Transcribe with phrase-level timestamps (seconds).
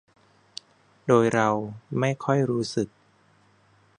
[1.07, 1.49] โดยเรา
[1.99, 2.87] ไม่ค่อยรู้สึก